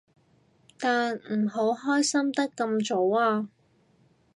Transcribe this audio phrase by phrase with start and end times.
[0.79, 3.47] 但唔好開心得咁早啊